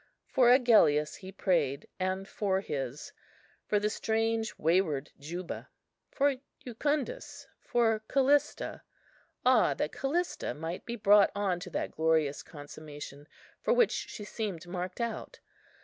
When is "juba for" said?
5.19-6.37